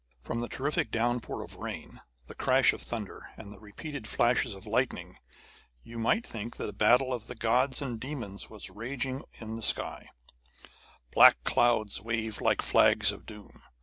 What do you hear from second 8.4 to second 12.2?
was raging in the skies. Black clouds